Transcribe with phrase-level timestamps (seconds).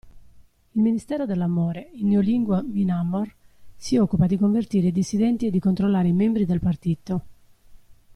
[0.71, 3.31] Il Ministero dell'amore, in Neolingua MinAmor,
[3.77, 7.23] si occupa di convertire i dissidenti e di controllare i membri del partito.